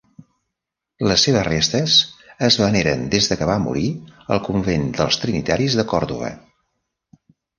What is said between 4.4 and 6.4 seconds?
convent dels trinitaris de Còrdova.